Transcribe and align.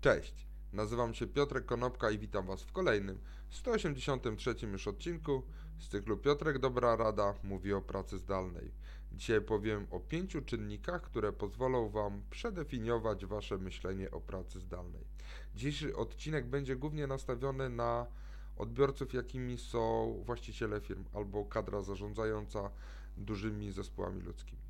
Cześć, 0.00 0.46
nazywam 0.72 1.14
się 1.14 1.26
Piotrek 1.26 1.66
Konopka 1.66 2.10
i 2.10 2.18
witam 2.18 2.46
Was 2.46 2.62
w 2.62 2.72
kolejnym, 2.72 3.18
183 3.50 4.54
już 4.72 4.88
odcinku 4.88 5.42
z 5.78 5.88
cyklu 5.88 6.16
Piotrek 6.16 6.58
Dobra 6.58 6.96
Rada 6.96 7.34
mówi 7.42 7.72
o 7.72 7.82
pracy 7.82 8.18
zdalnej. 8.18 8.70
Dzisiaj 9.12 9.40
powiem 9.40 9.86
o 9.90 10.00
pięciu 10.00 10.42
czynnikach, 10.42 11.02
które 11.02 11.32
pozwolą 11.32 11.88
Wam 11.88 12.22
przedefiniować 12.30 13.26
Wasze 13.26 13.58
myślenie 13.58 14.10
o 14.10 14.20
pracy 14.20 14.60
zdalnej. 14.60 15.04
Dzisiejszy 15.54 15.96
odcinek 15.96 16.46
będzie 16.46 16.76
głównie 16.76 17.06
nastawiony 17.06 17.70
na 17.70 18.06
odbiorców, 18.56 19.14
jakimi 19.14 19.58
są 19.58 20.14
właściciele 20.26 20.80
firm 20.80 21.04
albo 21.14 21.44
kadra 21.44 21.82
zarządzająca 21.82 22.70
dużymi 23.16 23.72
zespołami 23.72 24.22
ludzkimi. 24.22 24.69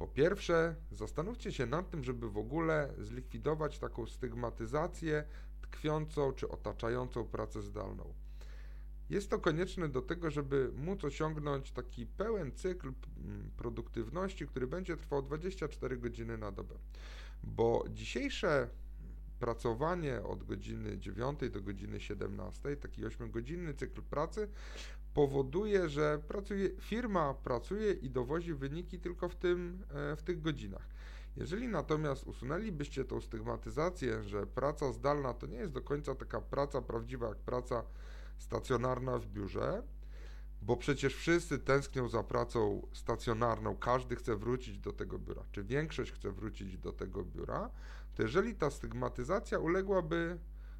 Po 0.00 0.06
pierwsze, 0.06 0.74
zastanówcie 0.92 1.52
się 1.52 1.66
nad 1.66 1.90
tym, 1.90 2.04
żeby 2.04 2.30
w 2.30 2.38
ogóle 2.38 2.94
zlikwidować 2.98 3.78
taką 3.78 4.06
stygmatyzację 4.06 5.24
tkwiącą 5.60 6.32
czy 6.32 6.48
otaczającą 6.48 7.24
pracę 7.24 7.62
zdalną. 7.62 8.14
Jest 9.10 9.30
to 9.30 9.38
konieczne 9.38 9.88
do 9.88 10.02
tego, 10.02 10.30
żeby 10.30 10.72
móc 10.76 11.04
osiągnąć 11.04 11.72
taki 11.72 12.06
pełen 12.06 12.52
cykl 12.52 12.92
produktywności, 13.56 14.46
który 14.46 14.66
będzie 14.66 14.96
trwał 14.96 15.22
24 15.22 15.96
godziny 15.96 16.38
na 16.38 16.52
dobę. 16.52 16.74
Bo 17.42 17.84
dzisiejsze 17.90 18.68
pracowanie 19.40 20.22
od 20.22 20.44
godziny 20.44 20.98
9 20.98 21.40
do 21.50 21.60
godziny 21.62 22.00
17, 22.00 22.76
taki 22.76 23.04
8-godzinny 23.04 23.74
cykl 23.74 24.02
pracy, 24.02 24.48
powoduje, 25.14 25.88
że 25.88 26.18
pracuje, 26.28 26.70
firma 26.80 27.34
pracuje 27.34 27.92
i 27.92 28.10
dowozi 28.10 28.54
wyniki 28.54 28.98
tylko 28.98 29.28
w, 29.28 29.36
tym, 29.36 29.82
e, 30.12 30.16
w 30.16 30.22
tych 30.22 30.42
godzinach. 30.42 30.88
Jeżeli 31.36 31.68
natomiast 31.68 32.24
usunęlibyście 32.24 33.04
tą 33.04 33.20
stygmatyzację, 33.20 34.22
że 34.22 34.46
praca 34.46 34.92
zdalna 34.92 35.34
to 35.34 35.46
nie 35.46 35.56
jest 35.56 35.72
do 35.72 35.82
końca 35.82 36.14
taka 36.14 36.40
praca 36.40 36.82
prawdziwa 36.82 37.28
jak 37.28 37.38
praca 37.38 37.84
stacjonarna 38.38 39.18
w 39.18 39.26
biurze, 39.26 39.82
bo 40.62 40.76
przecież 40.76 41.14
wszyscy 41.14 41.58
tęsknią 41.58 42.08
za 42.08 42.22
pracą 42.22 42.86
stacjonarną, 42.92 43.76
każdy 43.76 44.16
chce 44.16 44.36
wrócić 44.36 44.78
do 44.78 44.92
tego 44.92 45.18
biura, 45.18 45.42
czy 45.52 45.64
większość 45.64 46.12
chce 46.12 46.32
wrócić 46.32 46.78
do 46.78 46.92
tego 46.92 47.24
biura, 47.24 47.70
jeżeli 48.22 48.54
ta 48.54 48.70
stygmatyzacja 48.70 49.58
uległaby 49.58 50.38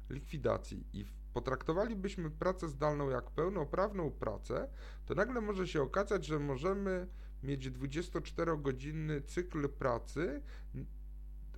likwidacji 0.09 0.85
i 0.93 1.05
potraktowalibyśmy 1.33 2.31
pracę 2.31 2.69
zdalną 2.69 3.09
jak 3.09 3.31
pełnoprawną 3.31 4.11
pracę, 4.11 4.69
to 5.05 5.15
nagle 5.15 5.41
może 5.41 5.67
się 5.67 5.81
okazać, 5.81 6.25
że 6.25 6.39
możemy 6.39 7.07
mieć 7.43 7.69
24-godzinny 7.69 9.21
cykl 9.21 9.69
pracy 9.69 10.41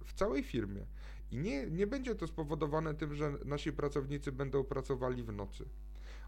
w 0.06 0.14
całej 0.14 0.44
firmie. 0.44 0.86
I 1.31 1.38
nie, 1.38 1.72
nie 1.72 1.88
będzie 1.88 2.16
to 2.16 2.28
spowodowane 2.28 2.94
tym, 2.94 3.16
że 3.16 3.34
nasi 3.45 3.73
pracownicy 3.73 4.31
będą 4.31 4.64
pracowali 4.64 5.23
w 5.23 5.31
nocy. 5.31 5.66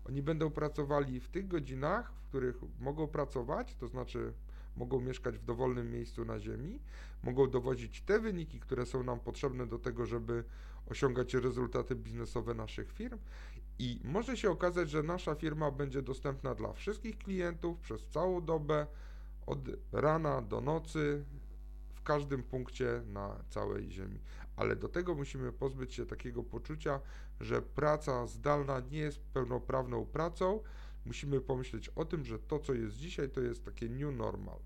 Oni 0.06 0.22
będą 0.22 0.52
pracowali 0.52 1.20
w 1.20 1.30
tych 1.30 1.48
godzinach, 1.48 2.14
w 2.14 2.22
których 2.22 2.56
mogą 2.80 3.08
pracować, 3.08 3.76
to 3.76 3.88
znaczy 3.88 4.34
mogą 4.76 5.02
mieszkać 5.02 5.38
w 5.38 5.46
dowolnym 5.46 5.92
miejscu 5.92 6.26
na 6.26 6.40
Ziemi, 6.40 6.80
mogą 7.24 7.50
dowozić 7.50 8.02
te 8.02 8.20
wyniki, 8.20 8.60
które 8.60 8.86
są 8.86 9.04
nam 9.04 9.20
potrzebne 9.20 9.68
do 9.68 9.80
tego, 9.80 10.06
żeby 10.06 10.44
osiągać 10.86 11.34
rezultaty 11.34 11.96
biznesowe 11.96 12.54
naszych 12.54 12.92
firm. 12.92 13.20
I 13.80 14.00
może 14.04 14.38
się 14.38 14.52
okazać, 14.52 14.90
że 14.90 15.04
nasza 15.04 15.36
firma 15.36 15.72
będzie 15.72 16.02
dostępna 16.02 16.56
dla 16.56 16.74
wszystkich 16.74 17.18
klientów 17.18 17.80
przez 17.80 18.08
całą 18.08 18.46
dobę, 18.46 18.88
od 19.46 19.60
rana 19.92 20.42
do 20.42 20.62
nocy, 20.62 21.26
w 21.94 22.02
każdym 22.04 22.44
punkcie 22.44 23.02
na 23.08 23.44
całej 23.50 23.92
Ziemi. 23.92 24.20
Ale 24.56 24.76
do 24.76 24.90
tego 24.90 25.16
musimy 25.16 25.52
pozbyć 25.52 25.94
się 25.94 26.06
takiego 26.06 26.44
poczucia, 26.44 27.00
że 27.40 27.62
praca 27.62 28.28
zdalna 28.28 28.80
nie 28.80 28.98
jest 29.00 29.20
pełnoprawną 29.20 30.06
pracą. 30.06 30.60
Musimy 31.06 31.42
pomyśleć 31.42 31.90
o 31.90 32.06
tym, 32.06 32.26
że 32.26 32.40
to, 32.40 32.60
co 32.60 32.74
jest 32.74 32.98
dzisiaj, 32.98 33.30
to 33.30 33.42
jest 33.42 33.66
takie 33.66 33.90
new 33.90 34.16
normal. 34.16 34.60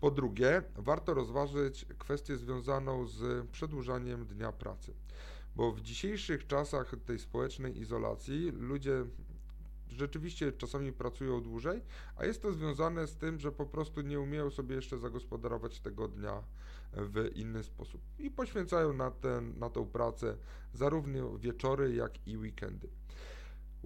Po 0.00 0.10
drugie, 0.10 0.62
warto 0.76 1.14
rozważyć 1.14 1.86
kwestię 1.98 2.36
związaną 2.36 3.06
z 3.06 3.48
przedłużaniem 3.50 4.26
dnia 4.26 4.52
pracy, 4.52 4.94
bo 5.56 5.72
w 5.72 5.80
dzisiejszych 5.80 6.46
czasach 6.46 6.94
tej 7.06 7.18
społecznej 7.18 7.80
izolacji 7.80 8.50
ludzie 8.50 9.04
rzeczywiście 9.88 10.52
czasami 10.52 10.92
pracują 10.92 11.40
dłużej, 11.40 11.82
a 12.16 12.24
jest 12.24 12.42
to 12.42 12.52
związane 12.52 13.06
z 13.06 13.16
tym, 13.16 13.40
że 13.40 13.52
po 13.52 13.66
prostu 13.66 14.00
nie 14.00 14.20
umieją 14.20 14.50
sobie 14.50 14.74
jeszcze 14.76 14.98
zagospodarować 14.98 15.80
tego 15.80 16.08
dnia 16.08 16.42
w 16.92 17.30
inny 17.34 17.62
sposób 17.62 18.00
i 18.18 18.30
poświęcają 18.30 18.92
na, 18.92 19.10
ten, 19.10 19.58
na 19.58 19.70
tą 19.70 19.86
pracę 19.86 20.36
zarówno 20.74 21.38
wieczory, 21.38 21.94
jak 21.94 22.26
i 22.26 22.38
weekendy. 22.38 22.88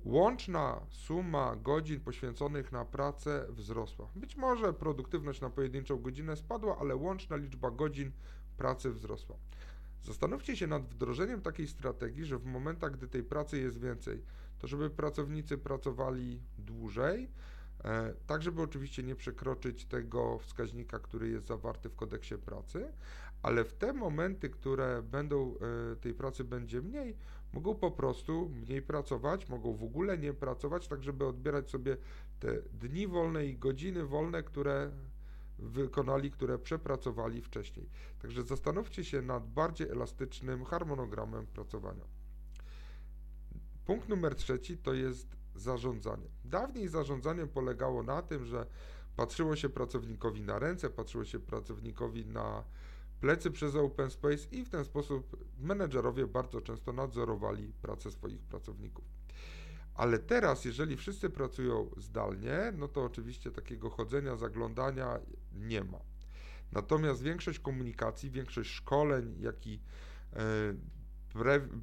Łączna 0.04 0.81
suma 0.91 1.56
godzin 1.56 2.00
poświęconych 2.00 2.72
na 2.72 2.84
pracę 2.84 3.47
wzrosła. 3.50 4.09
Być 4.16 4.36
może 4.36 4.72
produktywność 4.72 5.41
na 5.41 5.50
pojedynczą 5.50 5.97
godzinę 5.97 6.36
spadła, 6.36 6.78
ale 6.81 6.97
łączna 6.97 7.36
liczba 7.36 7.70
godzin 7.70 8.12
pracy 8.56 8.91
wzrosła. 8.91 9.37
Zastanówcie 10.04 10.56
się 10.56 10.66
nad 10.66 10.88
wdrożeniem 10.88 11.42
takiej 11.42 11.69
strategii, 11.69 12.25
że 12.25 12.38
w 12.38 12.44
momentach, 12.44 12.92
gdy 12.92 13.08
tej 13.08 13.22
pracy 13.22 13.60
jest 13.60 13.81
więcej, 13.81 14.22
to 14.58 14.66
żeby 14.66 14.91
pracownicy 14.91 15.58
pracowali 15.58 16.41
dłużej, 16.58 17.31
e, 17.84 18.14
tak 18.26 18.42
żeby 18.42 18.62
oczywiście 18.62 19.03
nie 19.03 19.16
przekroczyć 19.16 19.84
tego 19.84 20.38
wskaźnika, 20.38 20.98
który 20.98 21.28
jest 21.28 21.47
zawarty 21.47 21.88
w 21.88 21.97
kodeksie 21.97 22.34
pracy, 22.34 22.92
ale 23.42 23.64
w 23.64 23.72
te 23.72 23.92
momenty, 23.92 24.50
które 24.50 25.03
będą, 25.03 25.54
e, 25.92 25.97
tej 25.97 26.14
pracy 26.14 26.44
będzie 26.44 26.82
mniej, 26.82 27.16
mogą 27.53 27.75
po 27.75 27.91
prostu 27.91 28.48
mniej 28.48 28.82
pracować, 28.82 29.48
mogą 29.48 29.76
w 29.76 29.84
ogóle 29.84 30.19
nie 30.19 30.32
pracować, 30.32 30.88
tak 30.88 31.03
żeby 31.03 31.26
odbierać 31.26 31.70
sobie 31.70 31.97
te 32.41 32.62
dni 32.62 33.06
wolne 33.06 33.47
i 33.47 33.59
godziny 33.59 34.04
wolne, 34.04 34.42
które 34.42 34.91
wykonali, 35.58 36.31
które 36.31 36.58
przepracowali 36.58 37.42
wcześniej. 37.42 37.88
Także 38.22 38.42
zastanówcie 38.42 39.04
się 39.04 39.22
nad 39.22 39.50
bardziej 39.50 39.88
elastycznym 39.88 40.64
harmonogramem 40.64 41.47
pracowania. 41.47 42.04
Punkt 43.84 44.08
numer 44.08 44.34
trzeci 44.34 44.78
to 44.78 44.94
jest 44.94 45.37
zarządzanie. 45.54 46.28
Dawniej 46.44 46.88
zarządzanie 46.88 47.47
polegało 47.47 48.03
na 48.03 48.22
tym, 48.22 48.44
że 48.44 48.66
patrzyło 49.16 49.56
się 49.56 49.69
pracownikowi 49.69 50.42
na 50.42 50.58
ręce, 50.58 50.91
patrzyło 50.91 51.25
się 51.25 51.41
pracownikowi 51.41 52.26
na 52.26 52.64
plecy 53.20 53.50
przez 53.50 53.74
Open 53.74 54.10
Space 54.10 54.48
i 54.50 54.64
w 54.64 54.68
ten 54.68 54.84
sposób 54.84 55.46
menedżerowie 55.58 56.26
bardzo 56.26 56.60
często 56.60 56.92
nadzorowali 56.92 57.72
pracę 57.82 58.10
swoich 58.10 58.42
pracowników. 58.42 59.04
Ale 59.94 60.18
teraz, 60.18 60.64
jeżeli 60.64 60.96
wszyscy 60.96 61.30
pracują 61.30 61.90
zdalnie, 61.96 62.72
no 62.76 62.88
to 62.88 63.04
oczywiście 63.04 63.50
takiego 63.50 63.90
chodzenia, 63.90 64.36
zaglądania 64.36 65.18
nie 65.52 65.84
ma. 65.84 65.98
Natomiast 66.72 67.22
większość 67.22 67.58
komunikacji, 67.58 68.30
większość 68.30 68.70
szkoleń, 68.70 69.34
jak 69.40 69.66
i 69.66 69.80
e, 70.32 70.74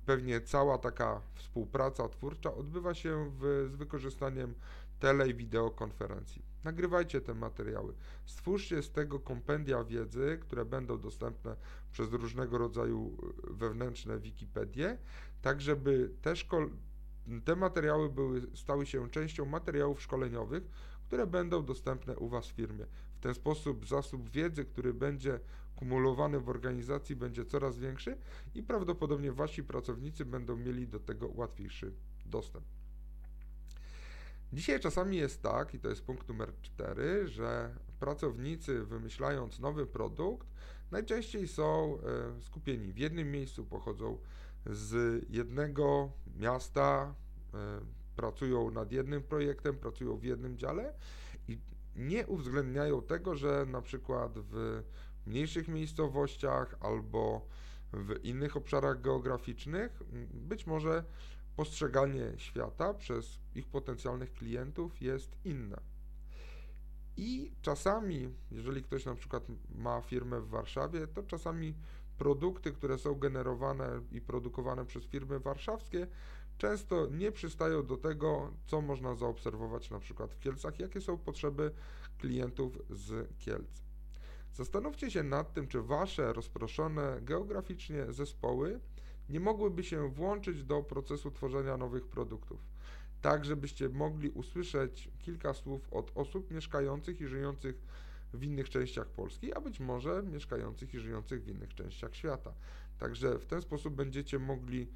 pewnie 0.06 0.42
cała 0.42 0.78
taka 0.78 1.22
współpraca 1.34 2.10
twórcza 2.10 2.54
odbywa 2.54 2.94
się 2.94 3.32
w, 3.40 3.68
z 3.72 3.76
wykorzystaniem 3.76 4.54
tele 5.00 5.30
i 5.30 5.34
wideokonferencji. 5.34 6.55
Nagrywajcie 6.66 7.22
te 7.22 7.34
materiały. 7.34 7.94
Stwórzcie 8.26 8.84
z 8.84 8.92
tego 8.92 9.20
kompendia 9.20 9.84
wiedzy, 9.84 10.38
które 10.42 10.66
będą 10.66 11.00
dostępne 11.00 11.56
przez 11.92 12.12
różnego 12.12 12.58
rodzaju 12.58 13.18
e, 13.52 13.54
wewnętrzne 13.54 14.20
Wikipedie, 14.20 14.98
tak 15.42 15.62
żeby 15.62 16.12
te, 16.22 16.34
te 17.46 17.56
materiały 17.56 18.10
były, 18.10 18.42
stały 18.54 18.86
się 18.86 19.10
częścią 19.10 19.46
materiałów 19.46 20.02
szkoleniowych, 20.02 20.64
które 21.04 21.28
będą 21.28 21.66
dostępne 21.66 22.18
u 22.18 22.30
Was 22.30 22.48
w 22.48 22.52
firmie. 22.52 22.86
W 23.16 23.20
ten 23.20 23.34
sposób 23.34 23.88
zasób 23.88 24.30
wiedzy, 24.30 24.66
który 24.66 24.94
będzie 24.94 25.40
kumulowany 25.76 26.40
w 26.40 26.50
organizacji, 26.50 27.16
będzie 27.16 27.46
coraz 27.46 27.78
większy 27.78 28.18
i 28.56 28.64
prawdopodobnie 28.64 29.32
Wasi 29.32 29.64
pracownicy 29.64 30.26
będą 30.26 30.56
mieli 30.58 30.88
do 30.88 31.00
tego 31.00 31.28
łatwiejszy 31.28 31.94
dostęp. 32.26 32.66
Dzisiaj 34.54 34.80
czasami 34.80 35.18
jest 35.18 35.42
tak, 35.42 35.74
i 35.74 35.80
to 35.80 35.90
jest 35.90 36.06
punkt 36.06 36.30
numer 36.30 36.54
cztery, 36.62 37.28
że 37.28 37.76
pracownicy 38.00 38.84
wymyślając 38.84 39.60
nowy 39.60 39.86
produkt, 39.86 40.48
najczęściej 40.92 41.48
są 41.48 41.98
e, 42.38 42.42
skupieni 42.42 42.94
w 42.94 42.98
jednym 42.98 43.32
miejscu, 43.32 43.66
pochodzą 43.66 44.18
z 44.66 45.24
jednego 45.30 46.12
miasta, 46.36 47.16
e, 47.54 47.58
pracują 48.16 48.72
nad 48.72 48.92
jednym 48.92 49.24
projektem, 49.24 49.78
pracują 49.78 50.18
w 50.18 50.24
jednym 50.24 50.58
dziale 50.58 50.94
i 51.48 51.60
nie 51.96 52.28
uwzględniają 52.28 53.02
tego, 53.02 53.36
że 53.36 53.66
na 53.70 53.82
przykład 53.82 54.34
w 54.36 54.84
mniejszych 55.26 55.68
miejscowościach 55.68 56.76
albo 56.80 57.48
w 57.94 58.26
innych 58.26 58.58
obszarach 58.58 59.02
geograficznych 59.02 60.04
być 60.34 60.68
może 60.68 61.04
postrzeganie 61.56 62.34
świata 62.38 62.94
przez 62.94 63.40
ich 63.56 63.68
potencjalnych 63.68 64.34
klientów 64.34 65.02
jest 65.02 65.36
inne. 65.46 65.82
I 67.18 67.52
czasami, 67.62 68.30
jeżeli 68.52 68.84
ktoś 68.84 69.06
na 69.06 69.16
przykład 69.16 69.44
ma 69.76 70.02
firmę 70.02 70.42
w 70.42 70.50
Warszawie, 70.50 71.08
to 71.08 71.24
czasami 71.24 71.76
produkty, 72.18 72.72
które 72.72 72.98
są 72.98 73.16
generowane 73.16 74.02
i 74.12 74.22
produkowane 74.22 74.86
przez 74.86 75.04
firmy 75.04 75.40
warszawskie, 75.40 76.08
często 76.58 77.08
nie 77.08 77.32
przystają 77.32 77.86
do 77.86 77.98
tego, 77.98 78.54
co 78.66 78.82
można 78.82 79.16
zaobserwować 79.16 79.90
na 79.90 80.00
przykład 80.00 80.34
w 80.34 80.40
Kielcach, 80.40 80.80
jakie 80.80 81.02
są 81.02 81.18
potrzeby 81.18 81.72
klientów 82.18 82.78
z 82.90 83.38
Kielc. 83.38 83.86
Zastanówcie 84.54 85.12
się 85.12 85.24
nad 85.24 85.54
tym, 85.54 85.68
czy 85.68 85.82
wasze 85.82 86.34
rozproszone 86.34 87.18
geograficznie 87.22 88.14
zespoły 88.14 88.80
nie 89.30 89.40
mogłyby 89.40 89.84
się 89.84 90.10
włączyć 90.10 90.64
do 90.64 90.84
procesu 90.84 91.32
tworzenia 91.32 91.78
nowych 91.78 92.08
produktów, 92.08 92.60
tak 93.22 93.46
żebyście 93.46 93.90
mogli 93.90 94.30
usłyszeć 94.30 95.10
kilka 95.20 95.54
słów 95.54 95.94
od 95.94 96.12
osób 96.16 96.52
mieszkających 96.52 97.22
i 97.22 97.28
żyjących 97.28 97.82
w 98.34 98.44
innych 98.44 98.70
częściach 98.70 99.08
Polski, 99.08 99.54
a 99.54 99.62
być 99.62 99.80
może 99.80 100.24
mieszkających 100.24 100.94
i 100.94 101.00
żyjących 101.00 101.44
w 101.44 101.48
innych 101.48 101.74
częściach 101.74 102.16
świata. 102.16 102.54
Także 103.00 103.40
w 103.40 103.46
ten 103.46 103.62
sposób 103.62 103.96
będziecie 103.96 104.40
mogli 104.40 104.88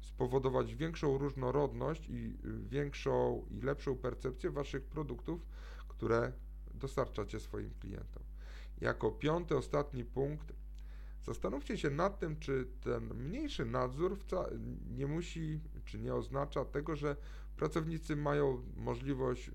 spowodować 0.00 0.74
większą 0.74 1.18
różnorodność 1.18 2.08
i 2.08 2.36
większą 2.68 3.44
i 3.50 3.60
lepszą 3.60 3.96
percepcję 3.96 4.50
waszych 4.50 4.84
produktów, 4.84 5.46
które 5.88 6.32
dostarczacie 6.74 7.40
swoim 7.40 7.70
klientom. 7.80 8.22
Jako 8.80 9.10
piąty, 9.10 9.56
ostatni 9.56 10.04
punkt, 10.04 10.52
zastanówcie 11.28 11.78
się 11.78 11.90
nad 11.90 12.18
tym, 12.18 12.36
czy 12.36 12.66
ten 12.80 13.14
mniejszy 13.14 13.64
nadzór 13.64 14.18
nie 14.96 15.06
musi, 15.06 15.60
czy 15.84 15.98
nie 15.98 16.14
oznacza 16.14 16.64
tego, 16.64 16.96
że 16.96 17.16
pracownicy 17.56 18.16
mają 18.16 18.62
możliwość 18.76 19.50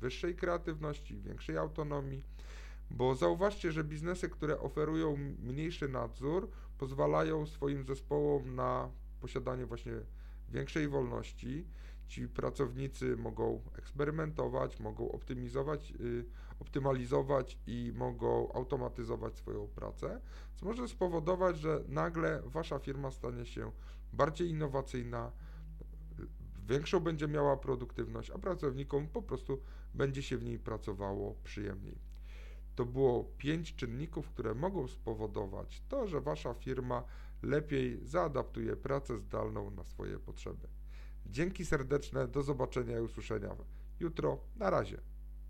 wyższej 0.00 0.36
kreatywności, 0.36 1.20
większej 1.20 1.58
autonomii, 1.58 2.24
bo 2.90 3.14
zauważcie, 3.14 3.72
że 3.72 3.84
biznesy, 3.84 4.28
które 4.28 4.60
oferują 4.60 5.16
mniejszy 5.42 5.88
nadzór, 5.88 6.48
pozwalają 6.78 7.46
swoim 7.46 7.84
zespołom 7.84 8.54
na 8.54 8.90
posiadanie 9.20 9.66
właśnie 9.66 9.92
większej 10.52 10.88
wolności. 10.88 11.66
Ci 12.06 12.28
pracownicy 12.28 13.16
mogą 13.16 13.62
eksperymentować, 13.78 14.80
mogą 14.80 15.12
optymizować, 15.12 15.92
y, 16.00 16.24
optymalizować 16.60 17.58
i 17.66 17.92
mogą 17.94 18.52
automatyzować 18.52 19.36
swoją 19.36 19.68
pracę, 19.68 20.20
co 20.56 20.66
może 20.66 20.88
spowodować, 20.88 21.58
że 21.58 21.84
nagle 21.88 22.42
wasza 22.44 22.78
firma 22.78 23.10
stanie 23.10 23.46
się 23.46 23.72
bardziej 24.12 24.48
innowacyjna, 24.48 25.32
większą 26.68 27.00
będzie 27.00 27.28
miała 27.28 27.56
produktywność, 27.56 28.30
a 28.30 28.38
pracownikom 28.38 29.08
po 29.08 29.22
prostu 29.22 29.60
będzie 29.94 30.22
się 30.22 30.38
w 30.38 30.44
niej 30.44 30.58
pracowało 30.58 31.34
przyjemniej. 31.44 32.11
To 32.74 32.84
było 32.84 33.24
pięć 33.24 33.74
czynników, 33.74 34.28
które 34.28 34.54
mogą 34.54 34.88
spowodować 34.88 35.82
to, 35.88 36.06
że 36.06 36.20
wasza 36.20 36.54
firma 36.54 37.04
lepiej 37.42 38.00
zaadaptuje 38.02 38.76
pracę 38.76 39.18
zdalną 39.18 39.70
na 39.70 39.84
swoje 39.84 40.18
potrzeby. 40.18 40.68
Dzięki 41.26 41.66
serdeczne, 41.66 42.28
do 42.28 42.42
zobaczenia 42.42 42.98
i 42.98 43.00
usłyszenia 43.00 43.56
jutro. 44.00 44.38
Na 44.56 44.70
razie. 44.70 45.11